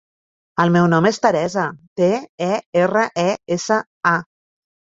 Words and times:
El 0.63 0.71
meu 0.75 0.87
nom 0.93 1.07
és 1.09 1.19
Teresa: 1.25 1.67
te, 2.01 2.09
e, 2.47 2.49
erra, 2.87 3.07
e, 3.25 3.29
essa, 3.59 3.81
a. 4.17 4.19